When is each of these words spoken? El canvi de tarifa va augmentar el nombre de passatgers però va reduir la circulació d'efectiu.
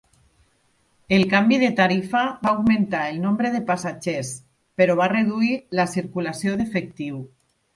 El 1.17 1.25
canvi 1.33 1.59
de 1.63 1.67
tarifa 1.79 2.21
va 2.47 2.53
augmentar 2.53 3.03
el 3.11 3.19
nombre 3.27 3.53
de 3.57 3.61
passatgers 3.69 4.33
però 4.81 4.97
va 5.03 5.11
reduir 5.15 5.53
la 5.81 5.89
circulació 5.93 6.57
d'efectiu. 6.65 7.25